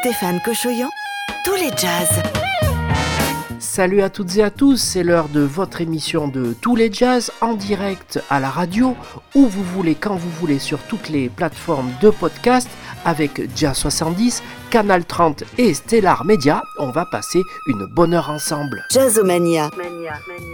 Stéphane 0.00 0.40
Cochoyan, 0.42 0.88
tous 1.44 1.54
les 1.56 1.68
jazz. 1.76 2.22
Salut 3.58 4.00
à 4.00 4.08
toutes 4.08 4.36
et 4.36 4.42
à 4.42 4.50
tous, 4.50 4.78
c'est 4.78 5.02
l'heure 5.02 5.28
de 5.28 5.40
votre 5.40 5.82
émission 5.82 6.28
de 6.28 6.54
Tous 6.58 6.74
les 6.74 6.92
Jazz 6.92 7.30
en 7.40 7.54
direct 7.54 8.20
à 8.30 8.40
la 8.40 8.48
radio, 8.48 8.96
où 9.34 9.46
vous 9.46 9.62
voulez, 9.62 9.94
quand 9.94 10.16
vous 10.16 10.30
voulez, 10.30 10.58
sur 10.58 10.78
toutes 10.78 11.08
les 11.08 11.28
plateformes 11.28 11.90
de 12.00 12.08
podcast 12.08 12.68
avec 13.04 13.54
Jazz 13.54 13.76
70, 13.76 14.42
Canal 14.70 15.04
30 15.04 15.44
et 15.58 15.74
Stellar 15.74 16.24
Media. 16.24 16.62
On 16.78 16.90
va 16.90 17.04
passer 17.06 17.42
une 17.66 17.86
bonne 17.86 18.14
heure 18.14 18.30
ensemble. 18.30 18.84
Jazzomania. 18.90 19.70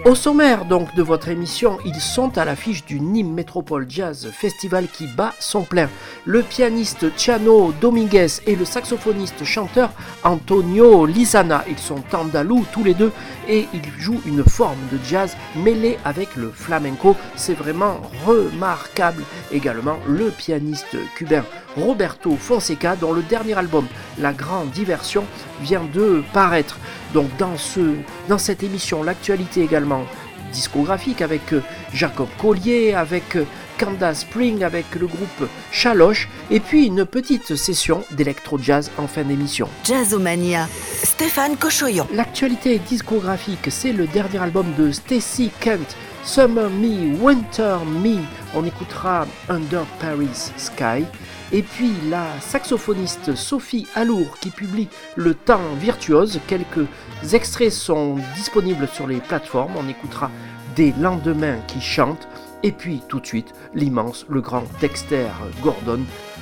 Au 0.05 0.15
sommaire 0.15 0.65
donc 0.65 0.95
de 0.95 1.03
votre 1.03 1.29
émission, 1.29 1.79
ils 1.85 2.01
sont 2.01 2.37
à 2.39 2.45
l'affiche 2.45 2.85
du 2.85 3.01
Nîmes 3.01 3.33
Métropole 3.33 3.87
Jazz 3.89 4.31
Festival 4.33 4.87
qui 4.89 5.07
bat 5.07 5.35
son 5.41 5.63
plein. 5.63 5.89
Le 6.25 6.43
pianiste 6.43 7.17
Chano 7.17 7.73
Dominguez 7.81 8.41
et 8.47 8.57
le 8.57 8.65
saxophoniste 8.65 9.45
chanteur 9.45 9.91
Antonio 10.25 11.07
Lizana, 11.07 11.65
ils 11.69 11.79
sont 11.79 12.03
andalous 12.13 12.65
tous 12.73 12.85
les 12.85 12.95
deux 12.95 13.13
et 13.49 13.67
ils 13.73 14.01
jouent 14.01 14.23
une 14.27 14.45
forme 14.45 14.79
de 14.93 14.99
jazz 15.09 15.37
mêlée 15.57 15.99
avec 16.05 16.37
le 16.37 16.51
flamenco. 16.51 17.17
C'est 17.37 17.55
vraiment 17.55 18.01
remarquable. 18.27 19.25
Également 19.53 19.99
le 20.07 20.31
pianiste 20.31 20.97
cubain 21.17 21.45
Roberto 21.77 22.37
Fonseca 22.37 22.97
dont 22.97 23.13
le 23.13 23.23
dernier 23.23 23.55
album 23.55 23.87
La 24.19 24.33
Grande 24.33 24.71
Diversion 24.71 25.25
vient 25.61 25.85
de 25.93 26.23
paraître. 26.33 26.79
Donc 27.15 27.29
dans, 27.39 27.57
ce, 27.57 27.81
dans 28.29 28.39
cette 28.39 28.63
émission, 28.63 29.03
l'actualité 29.03 29.63
également 29.63 30.05
discographique 30.53 31.23
avec 31.23 31.53
euh, 31.53 31.63
Jacob 31.93 32.29
Collier, 32.41 32.95
avec 32.95 33.37
euh, 33.37 33.45
Candace 33.79 34.21
Spring, 34.21 34.63
avec 34.63 34.95
le 34.95 35.07
groupe 35.07 35.49
Chaloche, 35.73 36.29
et 36.51 36.61
puis 36.61 36.87
une 36.87 37.07
petite 37.07 37.57
session 37.57 38.05
d'électro-jazz 38.11 38.91
en 38.99 39.07
fin 39.07 39.23
d'émission. 39.23 39.69
Jazzomania. 39.85 40.69
Stéphane 41.03 41.57
Cochoyon. 41.57 42.07
L'actualité 42.13 42.79
discographique, 42.79 43.69
c'est 43.71 43.93
le 43.93 44.07
dernier 44.07 44.39
album 44.39 44.67
de 44.77 44.91
Stacy 44.91 45.51
Kent, 45.61 45.97
Summer 46.25 46.69
Me, 46.69 47.17
Winter 47.23 47.79
Me. 47.87 48.19
On 48.55 48.65
écoutera 48.65 49.27
Under 49.49 49.85
Paris 50.01 50.51
Sky. 50.57 51.07
Et 51.53 51.63
puis 51.63 51.93
la 52.09 52.41
saxophoniste 52.41 53.35
Sophie 53.35 53.87
Alour 53.95 54.39
qui 54.41 54.51
publie 54.51 54.89
Le 55.17 55.35
Temps 55.35 55.75
Virtuose. 55.81 56.41
Quelques 56.47 56.87
extraits 57.33 57.73
sont 57.73 58.17
disponibles 58.37 58.87
sur 58.87 59.07
les 59.07 59.19
plateformes. 59.19 59.75
On 59.77 59.89
écoutera 59.89 60.31
Des 60.77 60.93
lendemains 61.01 61.59
qui 61.67 61.81
chantent. 61.81 62.29
Et 62.63 62.73
puis 62.73 63.03
tout 63.09 63.21
de 63.21 63.27
suite, 63.27 63.53
l'immense, 63.75 64.27
le 64.29 64.41
grand 64.41 64.65
Dexter 64.81 65.29
Gordon, 65.63 66.01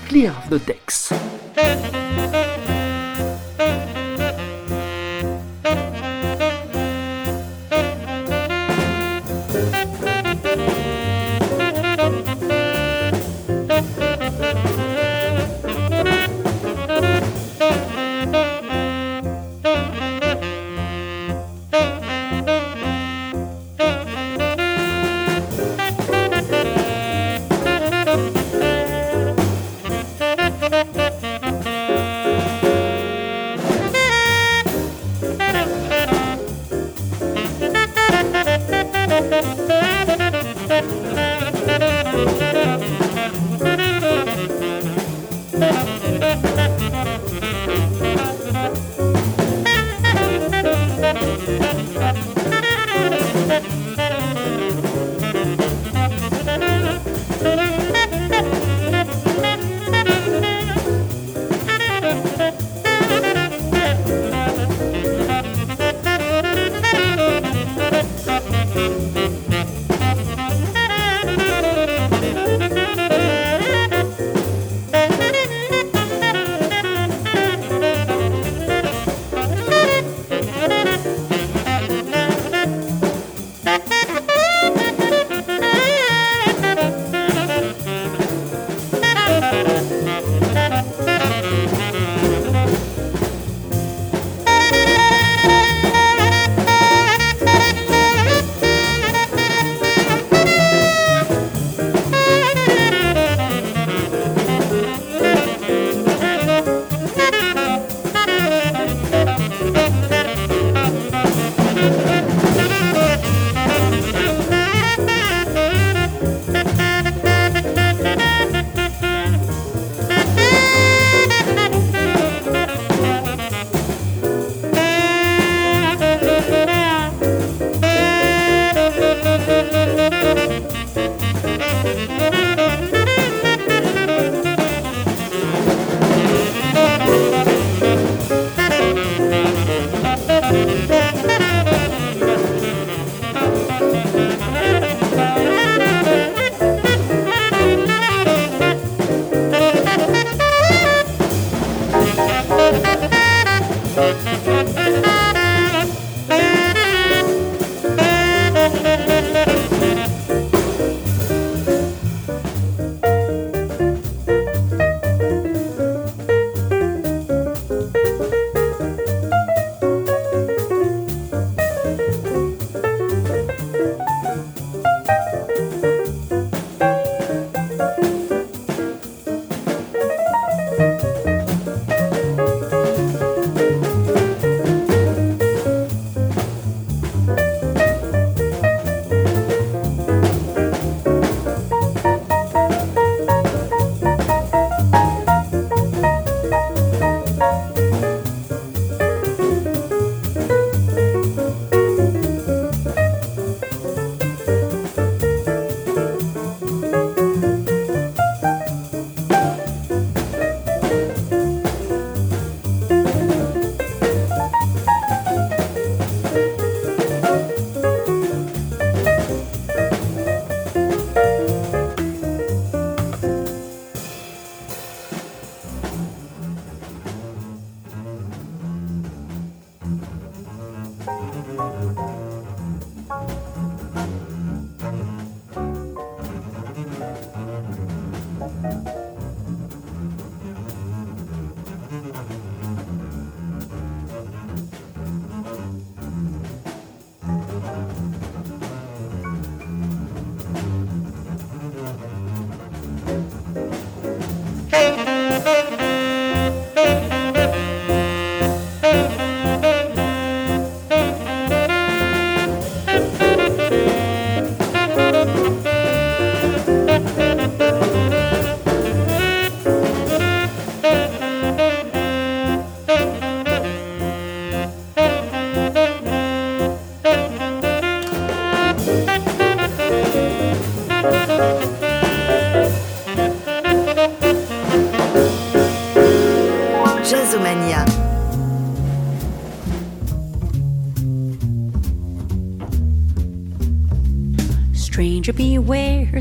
Clear 0.09 0.35
the 0.51 0.61
Decks. 0.67 1.13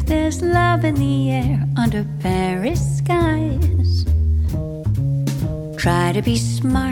There's 0.07 0.41
love 0.41 0.85
in 0.85 0.95
the 0.95 1.31
air 1.31 1.67
under 1.75 2.05
Paris 2.21 2.79
skies. 2.99 4.05
Try 5.75 6.13
to 6.13 6.21
be 6.21 6.37
smart 6.37 6.86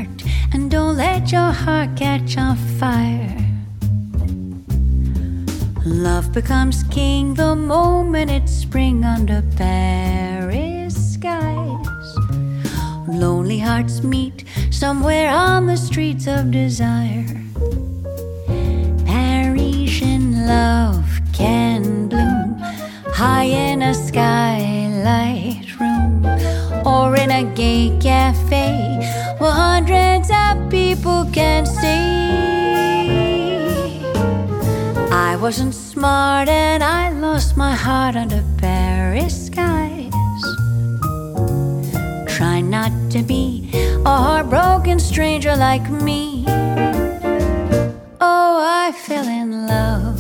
not 42.76 42.92
to 43.10 43.22
be 43.24 43.70
a 44.06 44.16
heartbroken 44.26 45.00
stranger 45.00 45.56
like 45.56 45.88
me. 46.08 46.44
Oh, 48.30 48.54
I 48.84 48.92
fell 49.06 49.28
in 49.42 49.50
love. 49.76 50.20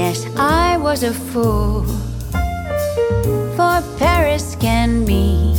Yes, 0.00 0.18
I 0.36 0.76
was 0.86 1.00
a 1.02 1.14
fool. 1.30 1.82
For 3.56 3.76
Paris 3.98 4.46
can 4.66 5.04
be 5.04 5.56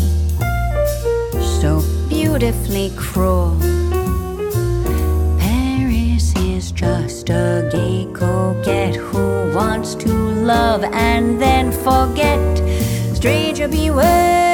so 1.59 1.71
beautifully 2.07 2.87
cruel. 2.95 3.57
Paris 5.45 6.25
is 6.53 6.71
just 6.71 7.29
a 7.29 7.67
gay 7.73 8.07
coquette 8.19 8.95
who 8.95 9.25
wants 9.59 9.95
to 9.95 10.13
love 10.53 10.81
and 11.09 11.41
then 11.41 11.65
forget. 11.87 12.39
Stranger 13.19 13.67
beware, 13.67 14.48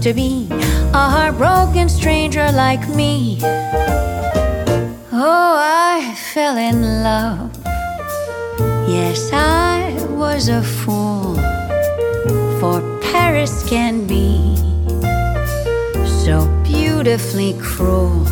to 0.00 0.14
be 0.14 0.48
a 0.50 1.08
heartbroken 1.14 1.88
stranger 1.88 2.50
like 2.52 2.88
me. 2.88 3.38
Oh, 5.12 5.54
I 5.58 6.14
fell 6.32 6.56
in 6.56 7.04
love. 7.04 7.50
Yes, 8.88 9.30
I 9.32 9.94
was 10.10 10.48
a 10.48 10.62
fool. 10.62 11.34
For 12.58 12.80
Paris 13.12 13.68
can 13.68 14.06
be 14.06 14.56
so 16.24 16.48
beautifully 16.64 17.54
cruel. 17.60 18.24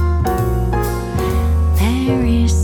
Paris 1.77 2.53
is 2.53 2.58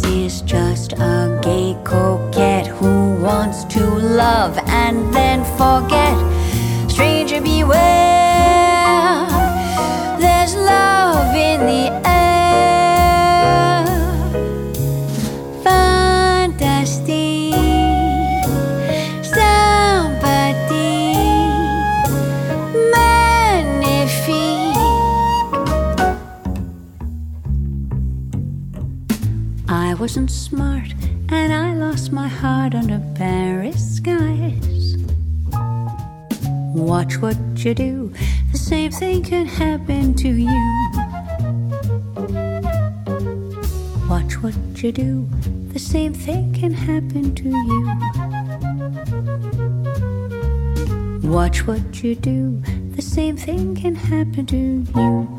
just 0.89 1.01
a 1.01 1.41
gay 1.43 1.77
coquette 1.85 2.67
who 2.67 3.15
wants 3.15 3.65
to 3.65 3.81
love 3.81 4.59
and 4.67 5.15
then 5.15 5.45
forget. 5.57 6.17
Stranger 6.91 7.41
beware. 7.41 8.04
Watch 36.95 37.19
what 37.21 37.37
you 37.57 37.75
do, 37.75 38.13
the 38.53 38.59
same 38.59 38.93
thing 38.93 39.25
can 39.25 39.47
happen 39.47 40.15
to 40.15 40.29
you. 40.29 40.47
Watch 44.09 44.41
what 44.41 44.55
you 44.81 44.93
do, 44.93 45.29
the 45.73 45.81
same 45.81 46.15
thing 46.15 46.55
can 46.55 46.73
happen 46.73 47.35
to 47.35 47.49
you. 51.25 51.29
Watch 51.29 51.67
what 51.67 52.05
you 52.05 52.15
do, 52.15 52.63
the 52.95 53.03
same 53.03 53.37
thing 53.37 53.75
can 53.75 53.97
happen 53.97 54.47
to 54.47 54.57
you. 54.57 55.34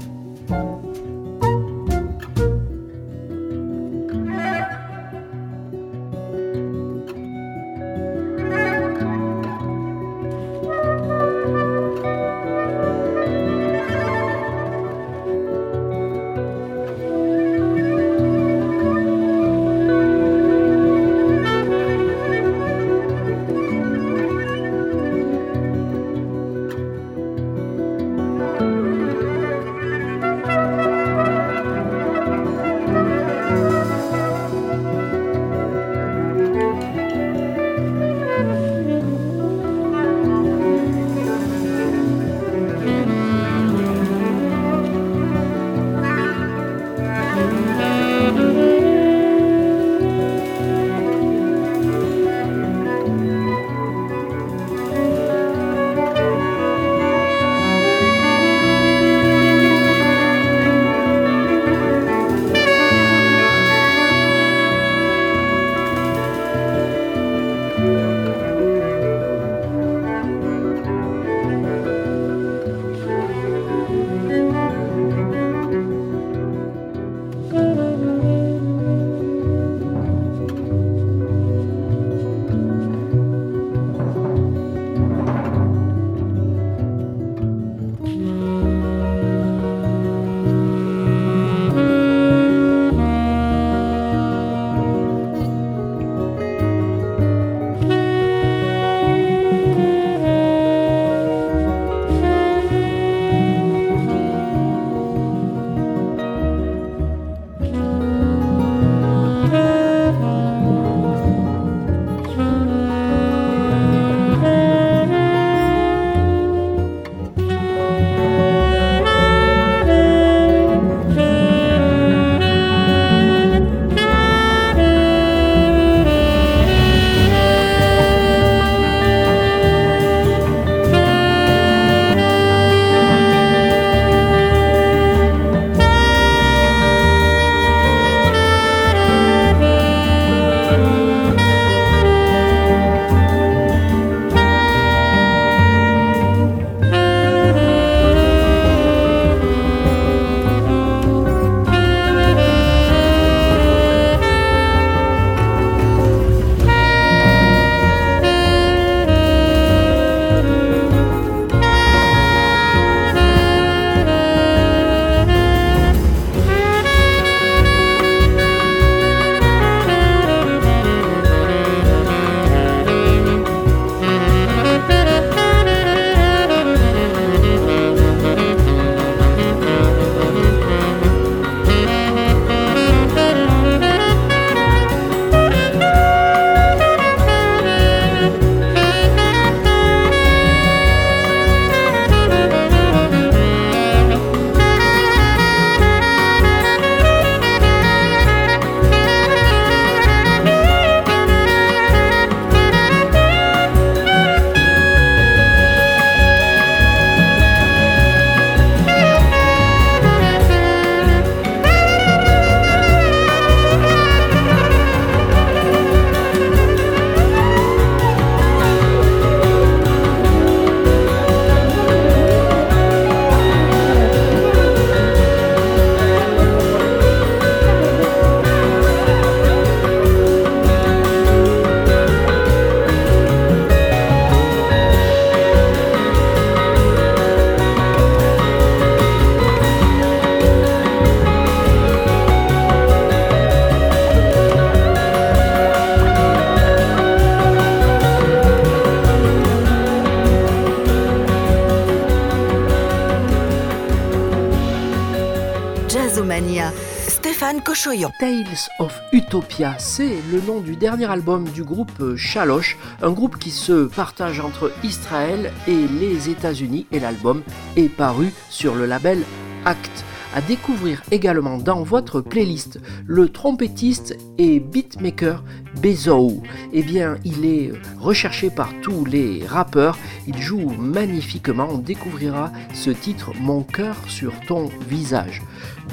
Tales 258.20 258.70
of 258.80 258.98
Utopia, 259.12 259.76
c'est 259.80 260.16
le 260.32 260.40
nom 260.40 260.62
du 260.62 260.78
dernier 260.78 261.12
album 261.12 261.44
du 261.50 261.66
groupe 261.66 262.16
Chaloche, 262.16 262.78
un 263.02 263.12
groupe 263.12 263.38
qui 263.38 263.52
se 263.52 263.88
partage 263.88 264.40
entre 264.40 264.72
Israël 264.86 265.52
et 265.68 265.88
les 266.00 266.30
États-Unis 266.30 266.86
et 266.94 267.02
l'album 267.02 267.44
est 267.76 267.90
paru 267.90 268.32
sur 268.50 268.76
le 268.76 268.86
label 268.86 269.24
Act. 269.66 270.06
À 270.34 270.42
découvrir 270.42 271.02
également 271.12 271.58
dans 271.58 271.84
votre 271.84 272.20
playlist 272.20 272.80
le 273.06 273.30
trompettiste 273.30 274.18
et 274.38 274.60
beatmaker 274.60 275.44
Bezo. 275.82 276.44
Eh 276.74 276.84
bien, 276.84 277.18
il 277.24 277.46
est 277.46 277.72
recherché 278.00 278.50
par 278.50 278.70
tous 278.82 279.06
les 279.06 279.46
rappeurs, 279.46 279.98
il 280.28 280.38
joue 280.42 280.70
magnifiquement, 280.78 281.68
on 281.72 281.78
découvrira 281.78 282.52
ce 282.74 282.90
titre 282.90 283.32
Mon 283.40 283.64
cœur 283.64 283.96
sur 284.08 284.34
ton 284.48 284.70
visage. 284.90 285.42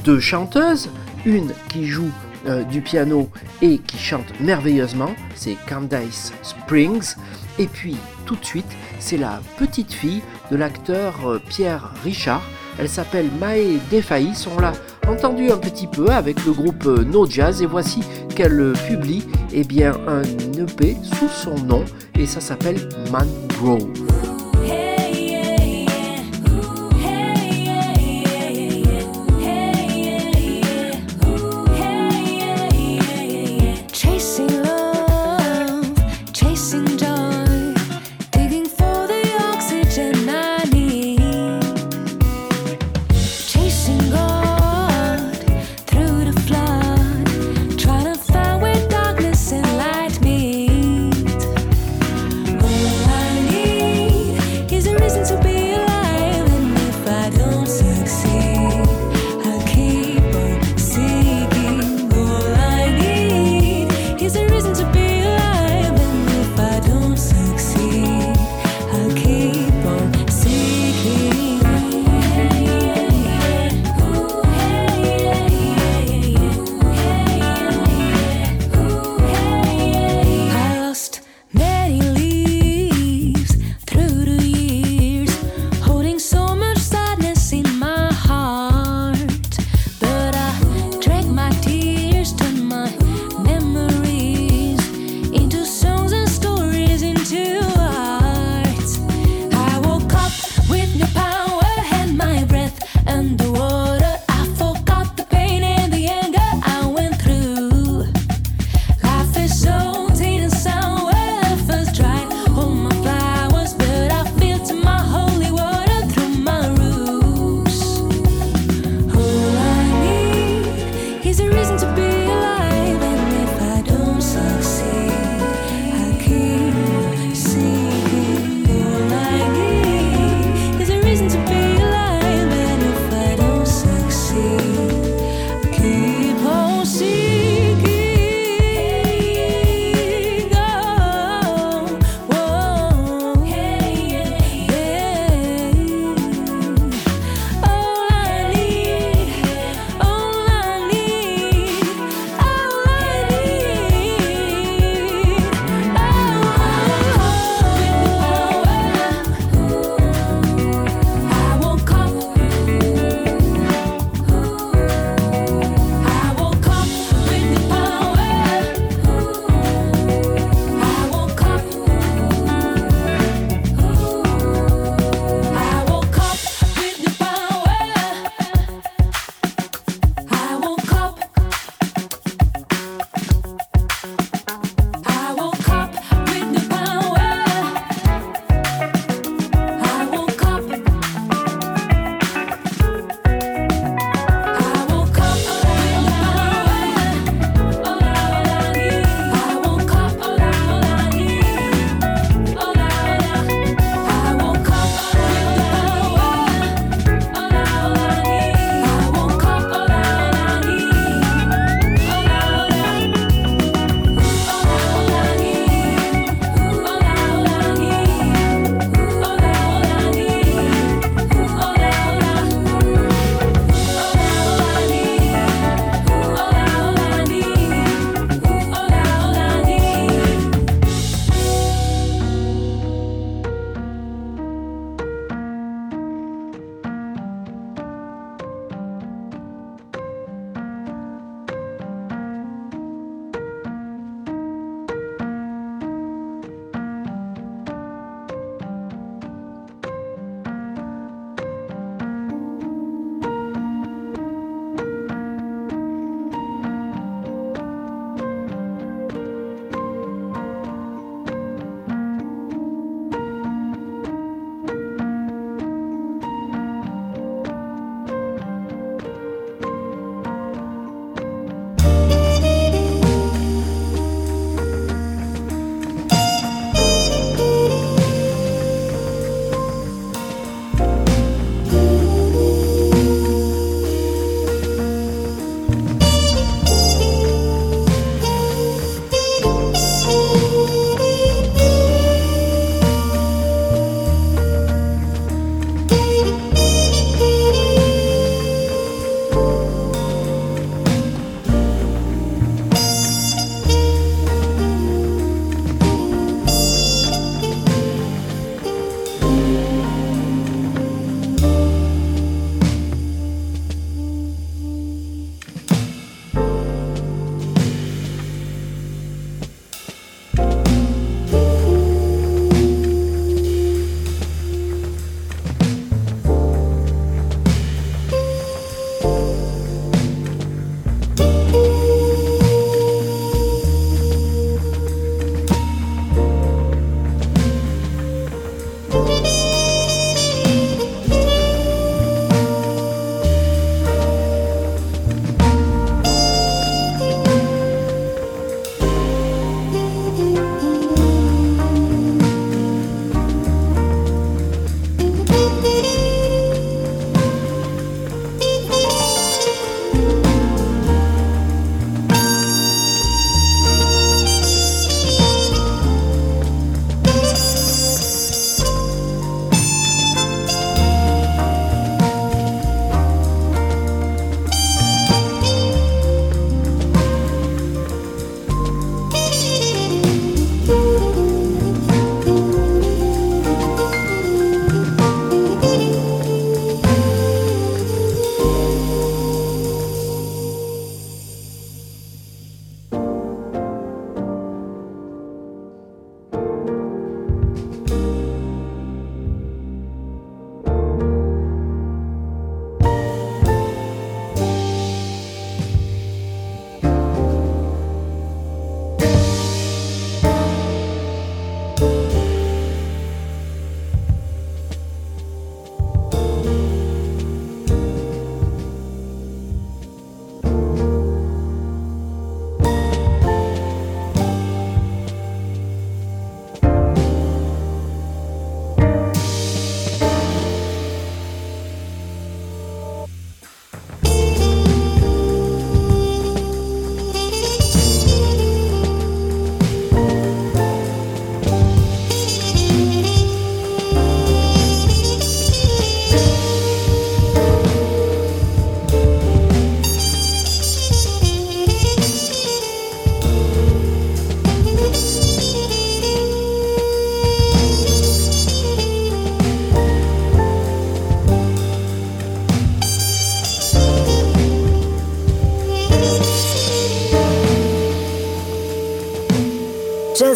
Deux 0.05 0.21
chanteuses, 0.21 0.91
une 1.25 1.53
qui 1.69 1.87
joue 1.87 2.11
euh, 2.47 2.65
du 2.65 2.81
piano 2.81 3.29
et 3.61 3.79
qui 3.79 3.99
chante 3.99 4.27
merveilleusement, 4.41 5.15
c'est 5.37 5.57
Candice 5.69 6.33
Springs. 6.43 7.15
Et 7.59 7.67
puis 7.67 7.97
tout 8.27 8.35
de 8.35 8.45
suite, 8.45 8.67
c'est 8.99 9.17
la 9.17 9.41
petite 9.59 9.93
fille 9.93 10.23
de 10.51 10.57
l'acteur 10.57 11.15
euh, 11.25 11.41
Pierre 11.49 11.93
Richard. 12.03 12.43
Elle 12.79 12.89
s'appelle 12.89 13.29
Mae 13.39 13.79
Defaïs. 13.93 14.49
On 14.49 14.61
l'a 14.61 14.73
entendu 15.07 15.53
un 15.53 15.59
petit 15.59 15.87
peu 15.87 16.09
avec 16.09 16.45
le 16.45 16.53
groupe 16.53 16.87
euh, 16.87 17.05
No 17.05 17.29
Jazz 17.29 17.63
et 17.63 17.67
voici 17.67 18.01
qu'elle 18.35 18.73
publie 18.89 19.25
eh 19.53 19.63
bien, 19.63 19.93
un 20.09 20.23
EP 20.59 20.97
sous 21.03 21.29
son 21.29 21.55
nom 21.65 21.85
et 22.19 22.27
ça 22.27 22.41
s'appelle 22.41 22.89
Mangrove. 23.13 24.32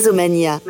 Jazzomania. 0.07 0.61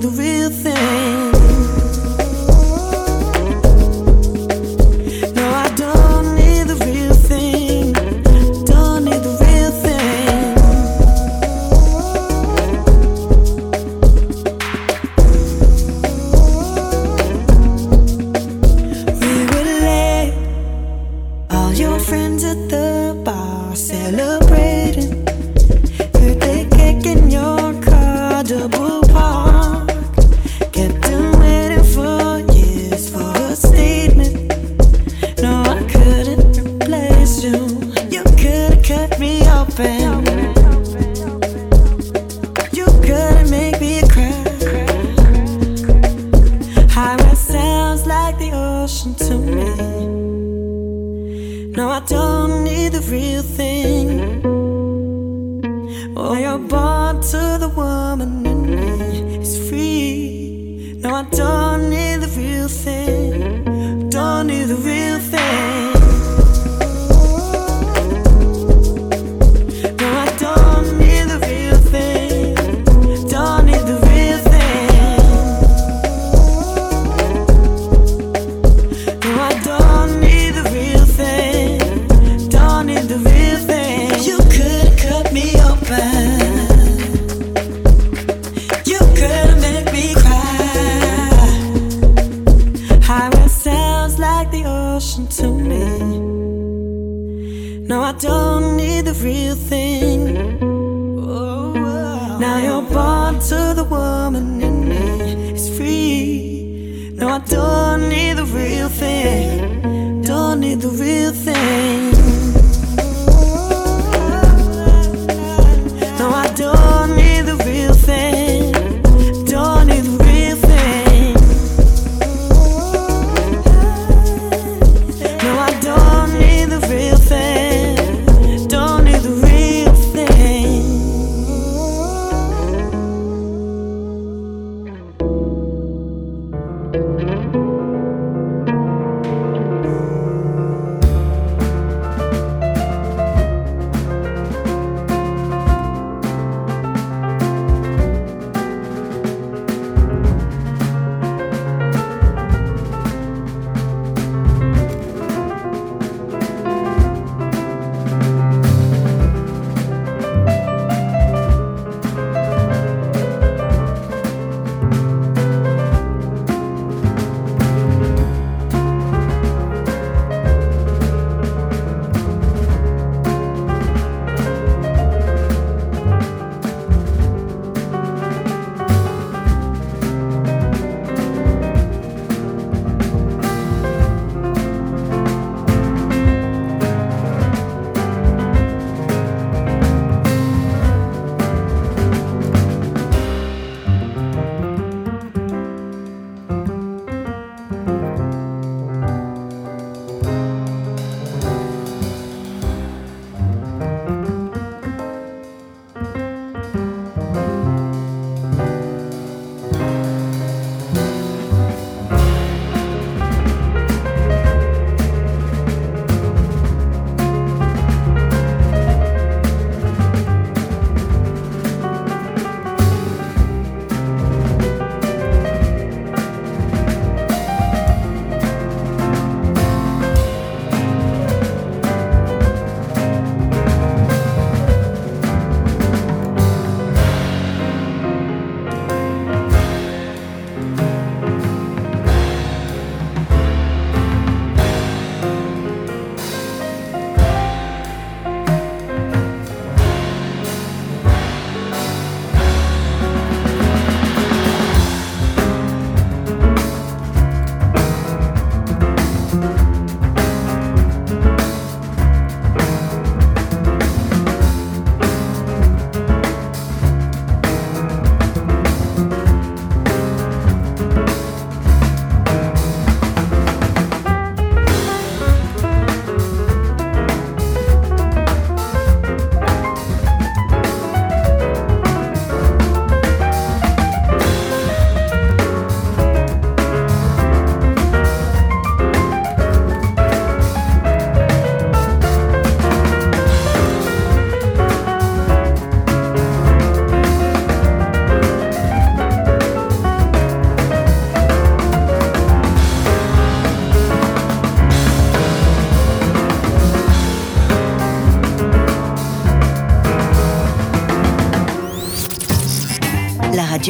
the 0.00 0.08
real 0.10 0.37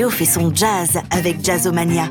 Fait 0.06 0.24
son 0.24 0.54
jazz 0.54 1.00
avec 1.10 1.44
Jazzomania. 1.44 2.08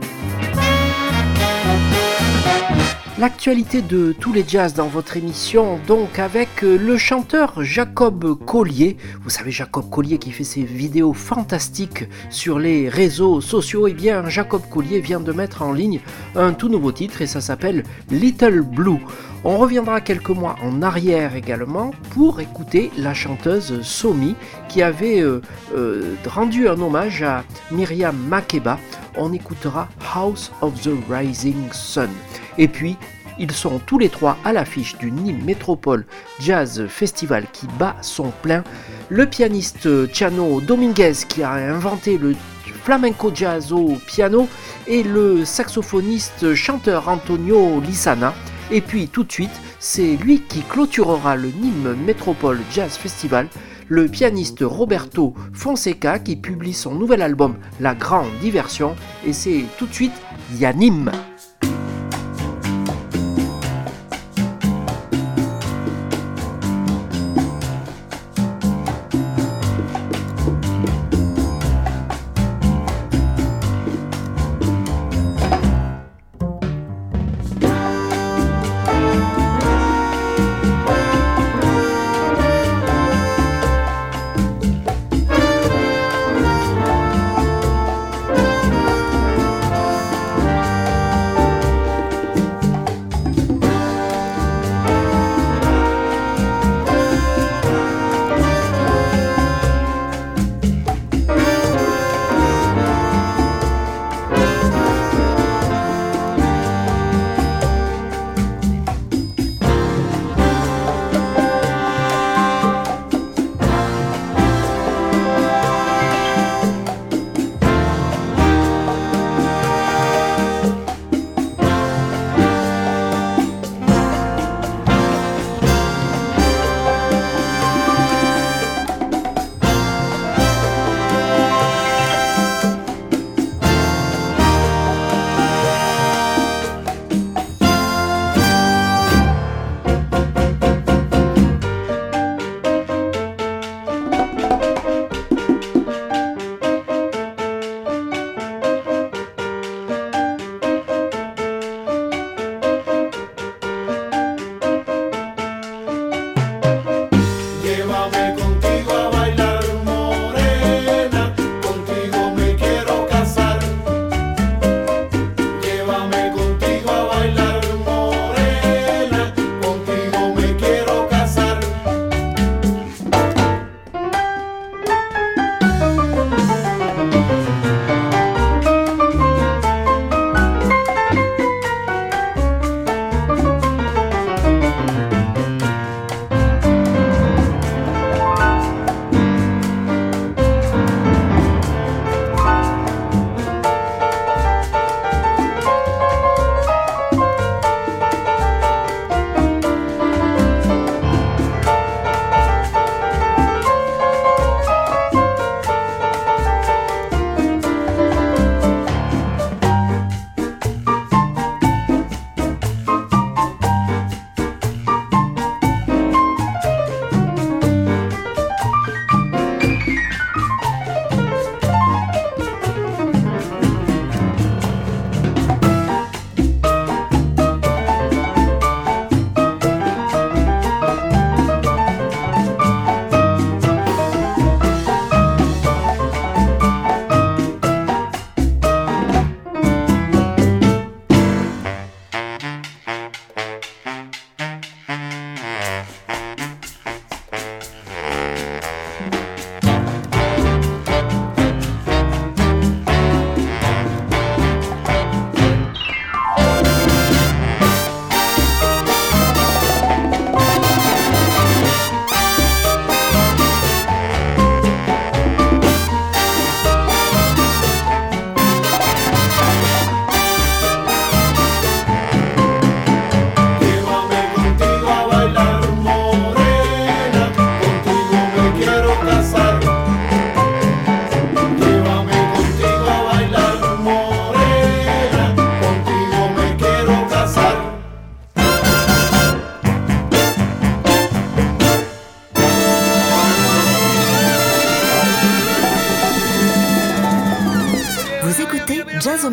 L'actualité 3.17 3.81
de 3.81 4.11
tous 4.11 4.33
les 4.33 4.43
jazz 4.45 4.73
dans 4.73 4.87
votre 4.87 5.15
émission, 5.15 5.79
donc 5.87 6.19
avec 6.19 6.63
euh, 6.63 6.77
le 6.77 6.97
chanteur 6.97 7.63
Jacob 7.63 8.37
Collier. 8.45 8.97
Vous 9.23 9.29
savez, 9.29 9.51
Jacob 9.51 9.89
Collier 9.89 10.17
qui 10.17 10.31
fait 10.31 10.43
ses 10.43 10.63
vidéos 10.63 11.13
fantastiques 11.13 12.03
sur 12.29 12.59
les 12.59 12.89
réseaux 12.89 13.39
sociaux. 13.39 13.87
Et 13.87 13.91
eh 13.91 13.93
bien, 13.93 14.27
Jacob 14.27 14.61
Collier 14.69 14.99
vient 14.99 15.21
de 15.21 15.31
mettre 15.31 15.61
en 15.61 15.71
ligne 15.71 16.01
un 16.35 16.51
tout 16.51 16.67
nouveau 16.67 16.91
titre 16.91 17.21
et 17.21 17.27
ça 17.27 17.39
s'appelle 17.39 17.83
Little 18.11 18.61
Blue. 18.61 18.99
On 19.43 19.57
reviendra 19.57 20.01
quelques 20.01 20.29
mois 20.29 20.55
en 20.63 20.81
arrière 20.81 21.35
également 21.35 21.91
pour 22.11 22.39
écouter 22.39 22.91
la 22.97 23.13
chanteuse 23.13 23.81
Somi 23.81 24.35
qui 24.67 24.81
avait 24.81 25.21
euh, 25.21 25.41
euh, 25.75 26.15
rendu 26.25 26.67
un 26.67 26.81
hommage 26.81 27.21
à 27.21 27.43
Myriam 27.71 28.17
Makeba. 28.17 28.79
On 29.15 29.31
écoutera 29.33 29.87
House 30.13 30.51
of 30.61 30.81
the 30.81 30.89
Rising 31.09 31.71
Sun. 31.71 32.09
Et 32.57 32.67
puis, 32.67 32.97
ils 33.39 33.51
sont 33.51 33.79
tous 33.85 33.99
les 33.99 34.09
trois 34.09 34.37
à 34.43 34.53
l'affiche 34.53 34.97
du 34.97 35.11
Nîmes 35.11 35.43
Métropole 35.45 36.05
Jazz 36.39 36.87
Festival 36.87 37.45
qui 37.53 37.67
bat 37.79 37.95
son 38.01 38.31
plein. 38.41 38.63
Le 39.09 39.27
pianiste 39.27 40.11
Tiano 40.11 40.59
Dominguez 40.61 41.13
qui 41.29 41.43
a 41.43 41.51
inventé 41.51 42.17
le 42.17 42.35
flamenco 42.83 43.31
jazz 43.33 43.71
au 43.71 43.97
piano 44.07 44.47
et 44.87 45.03
le 45.03 45.45
saxophoniste 45.45 46.55
chanteur 46.55 47.07
Antonio 47.09 47.79
Lissana. 47.81 48.33
Et 48.69 48.81
puis 48.81 49.07
tout 49.07 49.23
de 49.23 49.31
suite, 49.31 49.61
c'est 49.79 50.17
lui 50.17 50.41
qui 50.41 50.61
clôturera 50.61 51.35
le 51.35 51.49
Nîmes 51.49 51.95
Métropole 52.05 52.59
Jazz 52.73 52.97
Festival, 52.97 53.47
le 53.87 54.07
pianiste 54.07 54.59
Roberto 54.61 55.33
Fonseca 55.53 56.19
qui 56.19 56.35
publie 56.35 56.73
son 56.73 56.93
nouvel 56.93 57.21
album 57.21 57.55
La 57.79 57.95
Grande 57.95 58.27
Diversion. 58.41 58.95
Et 59.25 59.31
c'est 59.31 59.63
tout 59.77 59.87
de 59.87 59.93
suite 59.93 60.13
Yanim. 60.55 61.11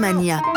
Jazzomania. 0.04 0.53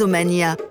Jazzomania. 0.00 0.69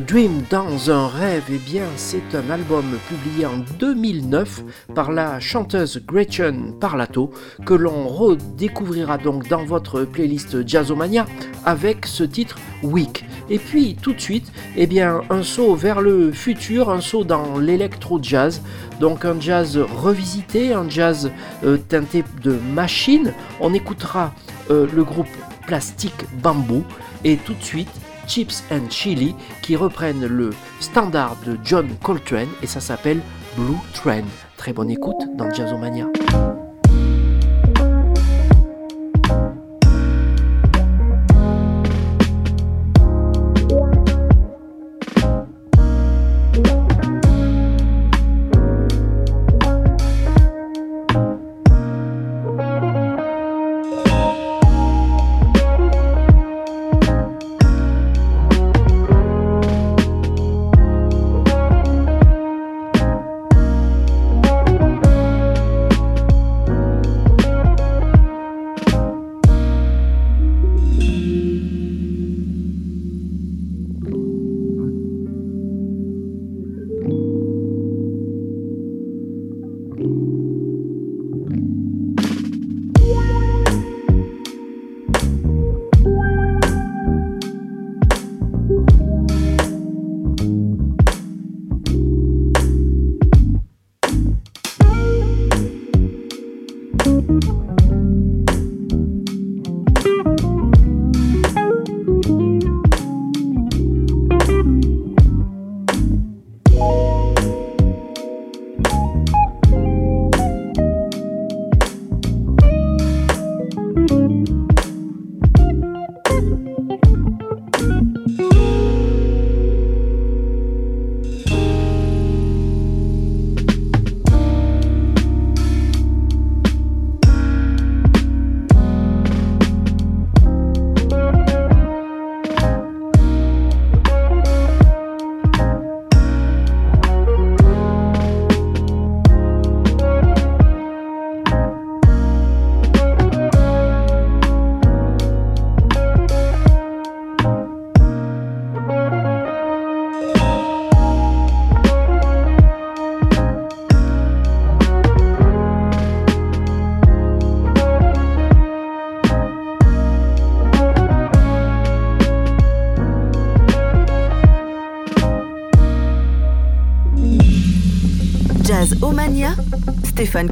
Dream, 0.00 0.42
dans 0.50 0.90
un 0.90 1.06
rêve, 1.06 1.44
eh 1.50 1.58
bien, 1.58 1.84
c'est 1.96 2.34
un 2.34 2.50
album 2.50 2.84
publié 3.08 3.46
en 3.46 3.58
2009 3.78 4.62
par 4.94 5.12
la 5.12 5.38
chanteuse 5.40 6.02
Gretchen 6.04 6.72
Parlato 6.80 7.30
que 7.64 7.74
l'on 7.74 8.08
redécouvrira 8.08 9.18
donc 9.18 9.48
dans 9.48 9.64
votre 9.64 10.02
playlist 10.04 10.66
Jazzomania 10.66 11.26
avec 11.64 12.06
ce 12.06 12.24
titre 12.24 12.56
Week. 12.82 13.24
Et 13.50 13.58
puis 13.58 13.96
tout 14.00 14.14
de 14.14 14.20
suite, 14.20 14.50
eh 14.76 14.86
bien, 14.86 15.20
un 15.30 15.42
saut 15.42 15.74
vers 15.74 16.00
le 16.00 16.32
futur, 16.32 16.90
un 16.90 17.00
saut 17.00 17.24
dans 17.24 17.58
l'électro-jazz, 17.58 18.62
donc 19.00 19.24
un 19.24 19.38
jazz 19.38 19.78
revisité, 19.78 20.72
un 20.72 20.88
jazz 20.88 21.30
euh, 21.62 21.76
teinté 21.76 22.24
de 22.42 22.58
machine. 22.74 23.32
On 23.60 23.72
écoutera 23.74 24.34
euh, 24.70 24.86
le 24.92 25.04
groupe 25.04 25.28
Plastic 25.66 26.14
Bamboo 26.42 26.82
et 27.22 27.36
tout 27.36 27.54
de 27.54 27.62
suite 27.62 27.90
Chips 28.26 28.64
and 28.70 28.90
Chili 28.90 29.34
qui 29.62 29.76
reprennent 29.76 30.26
le 30.26 30.50
standard 30.80 31.36
de 31.46 31.58
John 31.64 31.88
Coltrane 32.02 32.48
et 32.62 32.66
ça 32.66 32.80
s'appelle 32.80 33.20
Blue 33.56 33.78
Train. 33.92 34.24
Très 34.56 34.72
bonne 34.72 34.90
écoute 34.90 35.22
dans 35.36 35.52
Jazzomania. 35.52 36.06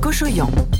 Cochoyan. 0.00 0.71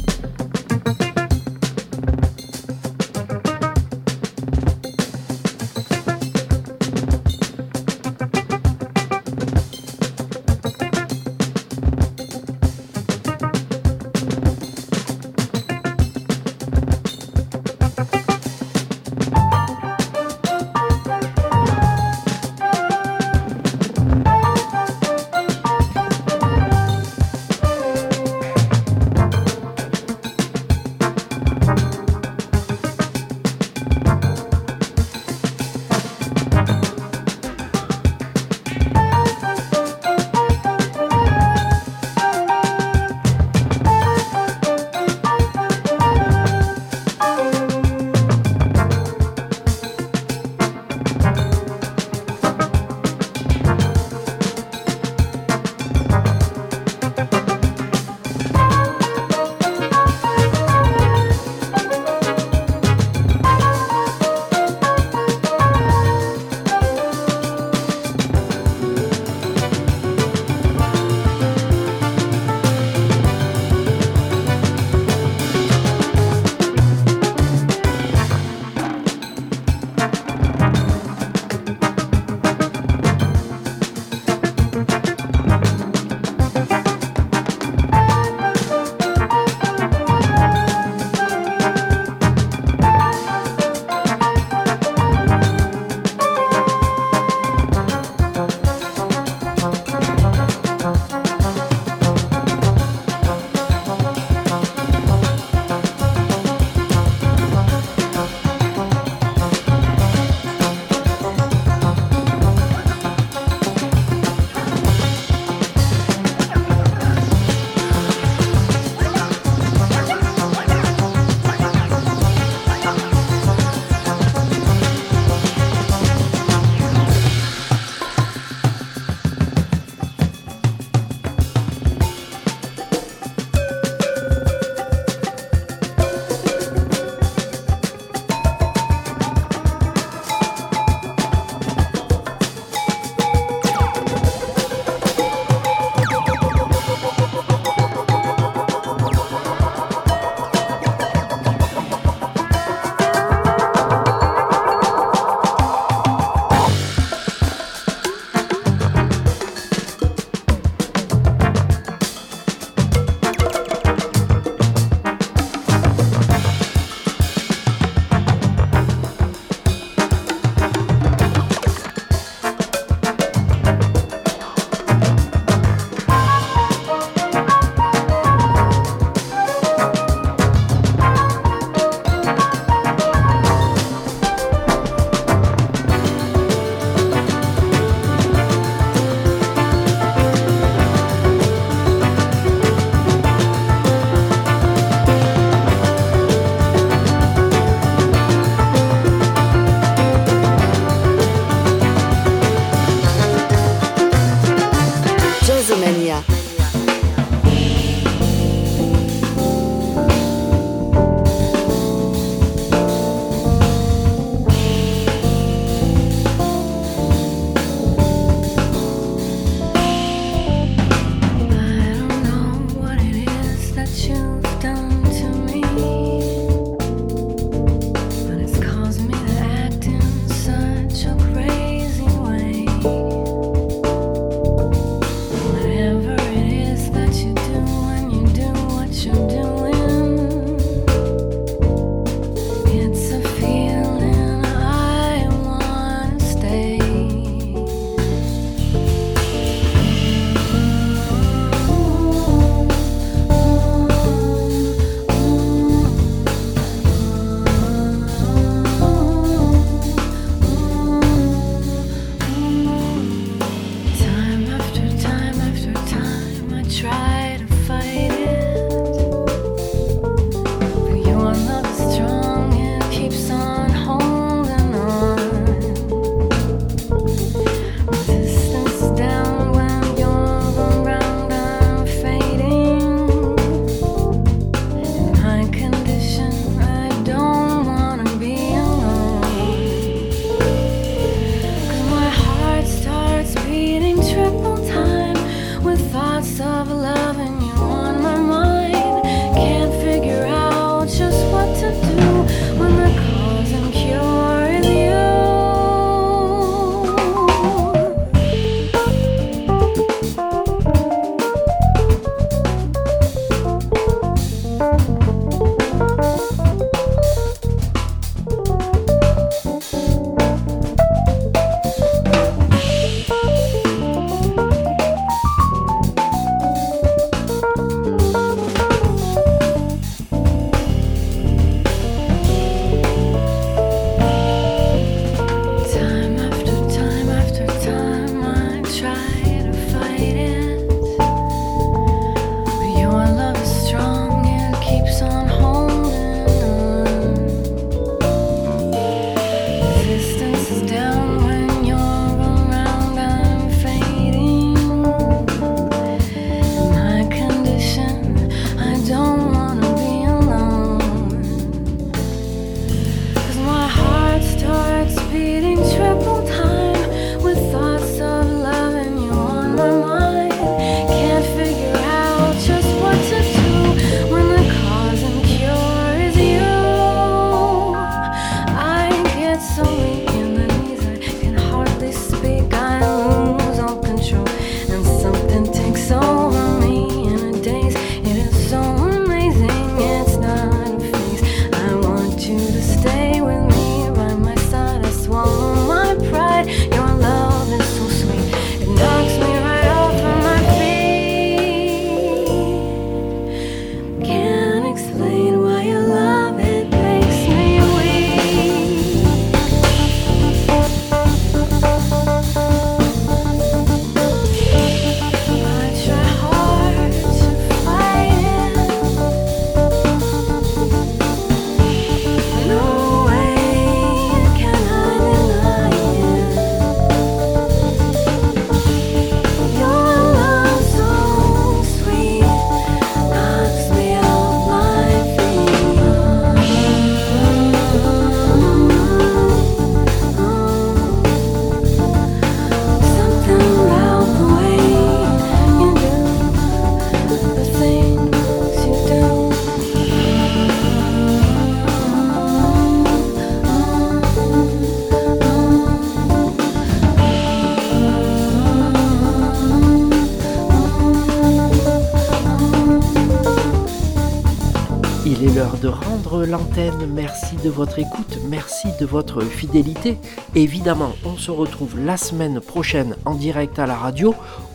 Merci 466.55 467.37
de 467.37 467.49
votre 467.49 467.79
écoute, 467.79 468.19
merci 468.29 468.69
de 468.79 468.85
votre 468.85 469.23
fidélité. 469.23 469.97
Évidemment, 470.35 470.93
on 471.03 471.17
se 471.17 471.31
retrouve 471.31 471.79
la 471.79 471.97
semaine 471.97 472.41
prochaine 472.41 472.95
en 473.07 473.15
direct 473.15 473.59
à 473.59 473.67
la 473.67 473.75
radio 473.75 474.15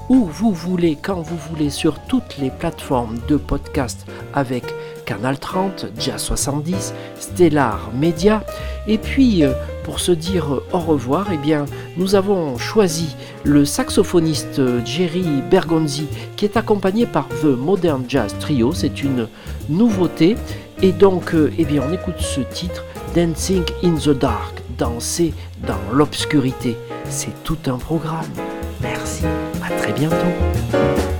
où 0.09 0.25
vous 0.25 0.53
voulez, 0.53 0.95
quand 1.01 1.21
vous 1.21 1.37
voulez, 1.49 1.71
sur 1.71 1.99
toutes 2.07 2.37
les 2.37 2.51
plateformes 2.51 3.17
de 3.27 3.35
podcast 3.35 4.05
avec 4.33 4.63
Canal 5.05 5.39
30, 5.39 5.87
Jazz 5.97 6.21
70, 6.21 6.93
Stellar 7.19 7.89
Media. 7.93 8.43
Et 8.87 8.99
puis, 8.99 9.43
euh, 9.43 9.53
pour 9.83 9.99
se 9.99 10.11
dire 10.11 10.61
au 10.73 10.79
revoir, 10.79 11.27
eh 11.33 11.37
bien, 11.37 11.65
nous 11.97 12.15
avons 12.15 12.57
choisi 12.57 13.15
le 13.43 13.65
saxophoniste 13.65 14.61
Jerry 14.85 15.25
Bergonzi 15.49 16.07
qui 16.35 16.45
est 16.45 16.57
accompagné 16.57 17.05
par 17.05 17.27
The 17.41 17.45
Modern 17.45 18.03
Jazz 18.07 18.35
Trio. 18.39 18.73
C'est 18.73 19.01
une 19.01 19.27
nouveauté. 19.69 20.35
Et 20.81 20.91
donc, 20.91 21.33
euh, 21.33 21.51
eh 21.57 21.65
bien, 21.65 21.81
on 21.87 21.91
écoute 21.91 22.19
ce 22.19 22.41
titre, 22.41 22.85
Dancing 23.15 23.63
in 23.83 23.95
the 23.95 24.09
Dark, 24.09 24.61
danser 24.77 25.33
dans 25.65 25.79
l'obscurité. 25.91 26.77
C'est 27.09 27.43
tout 27.43 27.57
un 27.65 27.77
programme. 27.77 28.25
Merci, 28.81 29.23
à 29.63 29.75
très 29.75 29.93
bientôt. 29.93 31.16